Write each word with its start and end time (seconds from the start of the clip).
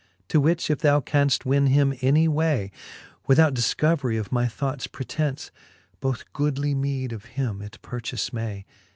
To 0.29 0.39
which 0.41 0.71
if 0.71 0.79
thou 0.79 0.99
canft 0.99 1.45
win 1.45 1.67
him 1.67 1.93
any 2.01 2.27
way, 2.27 2.71
Without 3.27 3.53
difcoverie 3.53 4.19
of 4.19 4.31
my 4.31 4.47
thoughts 4.47 4.87
pretence, 4.87 5.51
Both 5.99 6.33
goodly 6.33 6.73
meede 6.73 7.13
of 7.13 7.25
him 7.37 7.61
it 7.61 7.77
purchafe 7.83 8.33
may. 8.33 8.65